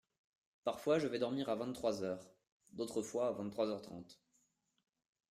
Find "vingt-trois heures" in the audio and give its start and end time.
1.55-2.33, 3.33-3.83